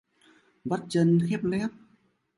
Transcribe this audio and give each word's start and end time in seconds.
Vắt 0.65 0.79
chân 0.89 1.19
khép 1.29 1.43
nép 1.43 1.69